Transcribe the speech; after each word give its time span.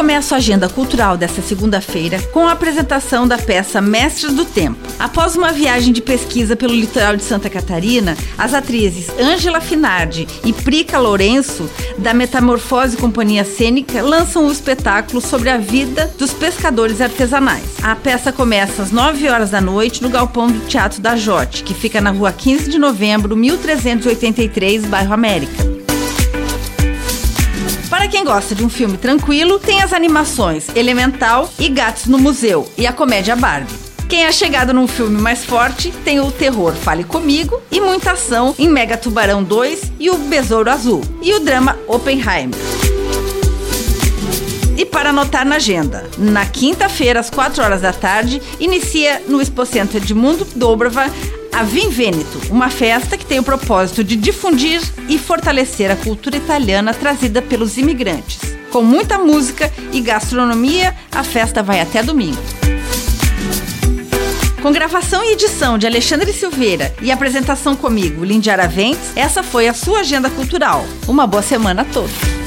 começo 0.00 0.32
a 0.32 0.38
agenda 0.38 0.66
cultural 0.66 1.14
desta 1.14 1.42
segunda-feira 1.42 2.18
com 2.32 2.48
a 2.48 2.52
apresentação 2.52 3.28
da 3.28 3.36
peça 3.36 3.82
Mestres 3.82 4.32
do 4.32 4.46
Tempo. 4.46 4.78
Após 4.98 5.36
uma 5.36 5.52
viagem 5.52 5.92
de 5.92 6.00
pesquisa 6.00 6.56
pelo 6.56 6.72
litoral 6.72 7.16
de 7.16 7.22
Santa 7.22 7.50
Catarina, 7.50 8.16
as 8.38 8.54
atrizes 8.54 9.10
Ângela 9.20 9.60
Finardi 9.60 10.26
e 10.42 10.54
Prica 10.54 10.98
Lourenço, 10.98 11.68
da 11.98 12.14
Metamorfose 12.14 12.96
Companhia 12.96 13.44
Cênica, 13.44 14.02
lançam 14.02 14.46
o 14.46 14.50
espetáculo 14.50 15.20
sobre 15.20 15.50
a 15.50 15.58
vida 15.58 16.10
dos 16.18 16.32
pescadores 16.32 17.02
artesanais. 17.02 17.66
A 17.82 17.94
peça 17.94 18.32
começa 18.32 18.80
às 18.80 18.90
9 18.90 19.28
horas 19.28 19.50
da 19.50 19.60
noite 19.60 20.02
no 20.02 20.08
galpão 20.08 20.50
do 20.50 20.60
Teatro 20.60 21.02
da 21.02 21.14
Jote, 21.14 21.62
que 21.62 21.74
fica 21.74 22.00
na 22.00 22.10
rua 22.10 22.32
15 22.32 22.70
de 22.70 22.78
novembro, 22.78 23.36
1383, 23.36 24.86
bairro 24.86 25.12
América. 25.12 25.69
Quem 28.20 28.26
gosta 28.26 28.54
de 28.54 28.62
um 28.62 28.68
filme 28.68 28.98
tranquilo, 28.98 29.58
tem 29.58 29.80
as 29.80 29.94
animações 29.94 30.68
Elemental 30.76 31.50
e 31.58 31.70
Gatos 31.70 32.04
no 32.04 32.18
Museu 32.18 32.70
e 32.76 32.86
a 32.86 32.92
comédia 32.92 33.34
Barbie. 33.34 33.72
Quem 34.10 34.26
é 34.26 34.30
chegado 34.30 34.74
num 34.74 34.86
filme 34.86 35.18
mais 35.18 35.42
forte 35.42 35.90
tem 36.04 36.20
o 36.20 36.30
terror 36.30 36.74
Fale 36.74 37.02
Comigo 37.02 37.58
e 37.72 37.80
muita 37.80 38.12
ação 38.12 38.54
em 38.58 38.68
Mega 38.68 38.98
Tubarão 38.98 39.42
2 39.42 39.92
e 39.98 40.10
o 40.10 40.18
Besouro 40.18 40.70
Azul 40.70 41.00
e 41.22 41.32
o 41.32 41.40
drama 41.40 41.78
Oppenheimer. 41.88 42.60
E 44.76 44.84
para 44.84 45.08
anotar 45.08 45.46
na 45.46 45.56
agenda, 45.56 46.06
na 46.18 46.44
quinta-feira, 46.44 47.20
às 47.20 47.30
4 47.30 47.64
horas 47.64 47.80
da 47.80 47.92
tarde, 47.94 48.42
inicia 48.60 49.22
no 49.28 49.40
Expo 49.40 49.64
Center 49.64 49.98
de 49.98 50.12
Mundo 50.12 50.46
Dobrava 50.54 51.06
a 51.52 51.62
Vim 51.62 51.88
Vêneto, 51.90 52.40
uma 52.50 52.70
festa 52.70 53.16
que 53.16 53.26
tem 53.26 53.38
o 53.38 53.42
propósito 53.42 54.02
de 54.04 54.16
difundir 54.16 54.80
e 55.08 55.18
fortalecer 55.18 55.90
a 55.90 55.96
cultura 55.96 56.36
italiana 56.36 56.94
trazida 56.94 57.42
pelos 57.42 57.76
imigrantes. 57.76 58.38
Com 58.70 58.82
muita 58.82 59.18
música 59.18 59.70
e 59.92 60.00
gastronomia, 60.00 60.94
a 61.10 61.24
festa 61.24 61.62
vai 61.62 61.80
até 61.80 62.02
domingo. 62.02 62.40
Com 64.62 64.72
gravação 64.72 65.24
e 65.24 65.32
edição 65.32 65.78
de 65.78 65.86
Alexandre 65.86 66.32
Silveira 66.32 66.94
e 67.00 67.10
apresentação 67.10 67.74
comigo, 67.74 68.24
Lindy 68.24 68.50
Araventes, 68.50 69.16
essa 69.16 69.42
foi 69.42 69.66
a 69.66 69.74
sua 69.74 70.00
agenda 70.00 70.28
cultural. 70.28 70.84
Uma 71.08 71.26
boa 71.26 71.42
semana 71.42 71.82
a 71.82 71.84
todos. 71.86 72.39